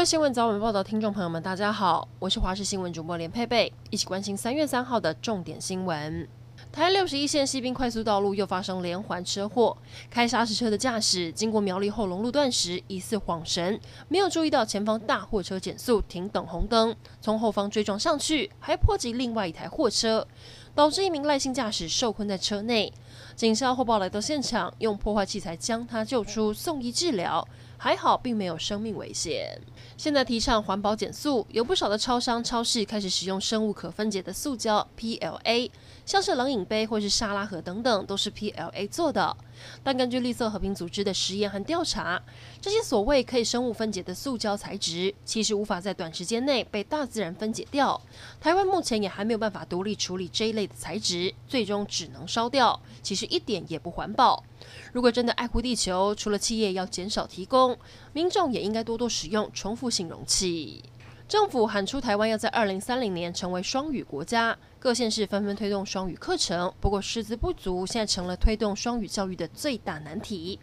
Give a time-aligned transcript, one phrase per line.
[0.00, 6.26] 位新闻早晚报的听众朋友们，大家好，我是华视新闻主播连佩佩，一起关心三月三号的重点新闻。
[6.72, 9.76] 台六十一线西滨快速道路又发生连环车祸，
[10.08, 13.78] 开砂石车的驾驶经过苗栗后龙路段时，疑似晃神，
[14.08, 20.26] 没有注意到前方大货车减速停等红灯，从后方追撞上去，还波及另外一台货车，
[20.74, 22.90] 导致一名赖姓驾驶受困在车内。
[23.40, 27.48] 警消获报来到现场，用破坏器材将他救出，送医治疗。
[27.82, 29.58] 还好，并没有生命危险。
[29.96, 35.70] 现在提倡环保减速，有不少的超商、超市开始使用生物可分解的塑胶 （PLA），
[36.04, 39.34] 像是冷饮杯或是沙拉盒等等，都是 PLA 做的。
[39.82, 42.20] 但根据绿色和平组织的实验和调查，
[42.60, 47.98] 这些所谓可以生物分解的塑胶材质，其实无法在短时间内被大自然分解掉。
[48.38, 52.78] 台湾目前也还没有办法独立处理这一类的材质，最终只能烧掉。
[53.02, 54.44] 其实一点也不环保。
[54.92, 57.78] 如果真的爱护地球，除了企业要减少提供，
[58.12, 60.82] 民众也应该多多使用重复性容器。
[61.26, 66.74] 政府喊出台湾要在二零三零年成为双语国家，各县市纷纷推动双语课程。
[66.80, 70.58] 不过师资不足，现在成了推动双语教育的最大难题。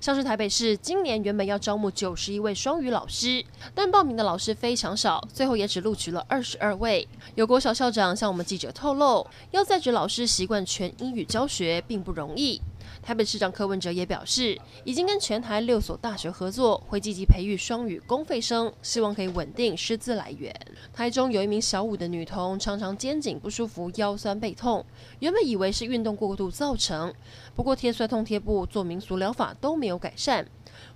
[0.00, 3.44] 像是台北市今年原本要招募九十一位双语老师，
[3.74, 7.06] 但报名的老师非常少，最后也只录取了二十二位。
[7.34, 12.60] 有国小校长向我们记者透露，要在职老师习惯全英语教学并不容易。
[13.06, 20.52] 台北市长柯文哲也表示，已经跟全台六所大学合作，会积极培育双语公费生，希望可以稳定师资来源。
[20.92, 24.84] 台中有一名小五的女童，常常肩颈不舒服、腰酸背痛，
[25.20, 27.14] 原本以为是运动过度造成，
[27.54, 30.44] 不过贴酸痛贴布、做民俗疗法都没有改善。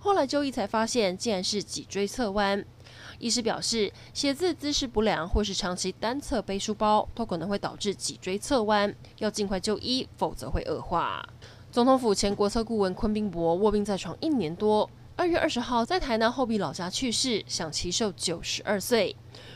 [0.00, 2.64] 后来就医才发现，竟然是脊椎侧弯。
[3.20, 11.25] 医师表示，写字姿势不良或是长期单侧背书包，都可能会导致脊椎侧弯，要尽快就医，否则会恶化。
[11.72, 19.14] 总统府前国策顾问昆宾博卧病在床一年多，二月二十号在台南后壁老家去世，享其寿九十二岁。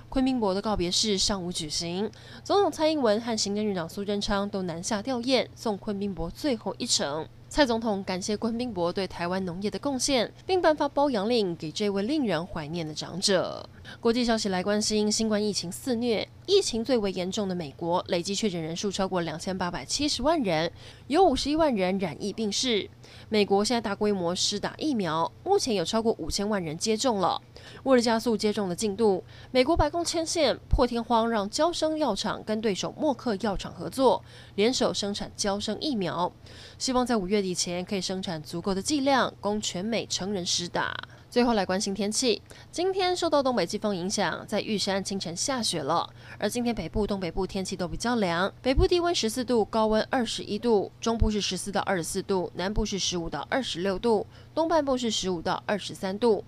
[0.08, 2.10] 昆宾博的告别式上午举行，
[2.42, 7.26] 总统蔡英文和行政院长苏贞昌都南下吊唁，送昆宾博最后一程。
[7.48, 13.68] 蔡总统感谢昆宾博对台湾农业的贡献，并颁发褒扬令给这位令人怀念的长者。
[14.00, 20.72] 国际消息来关心，新冠疫情肆虐，疫情最为严重的美国累计确诊人数超过两千八百七十万人，
[21.06, 22.90] 有五十一万人染疫病逝。
[23.28, 27.40] 美国现在大规模施打疫苗，目前有超过五千万人接种了。
[27.84, 34.22] 为了加速接种的进度，美美国白宫牵线破天荒让娇生药厂跟对手默克药厂合作，
[34.56, 36.30] 联手生产娇生疫苗，
[36.76, 40.94] 希望在五月底前可以生产足够的剂量，供全美成人施打。
[41.30, 46.10] 最后来关心天气，今天受到东北季风影响，在玉山清晨下雪了。
[46.38, 56.44] 而今天北部、东北部天气都比较凉，北部低温十四度，高温二十一度；中部是十四到二十四度，南部是十五到二十六度，东半部是十五到二十三度。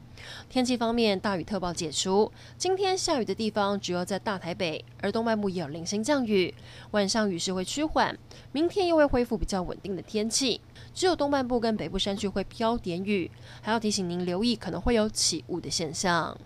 [0.48, 6.54] 天气方面，大雨特报解除，今天下雨的地方主要在大台北，而东半部也有零星降雨。
[6.92, 8.18] 晚上雨势会趋缓，
[8.52, 10.60] 明天又会恢复比较稳定的天气。
[10.94, 16.36] 只有东半部跟北部山区会飘点雨，还要提醒您留意可能会有起雾的现象。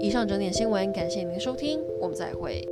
[0.00, 2.62] 以上整点新闻，感谢您的收听，我们再会。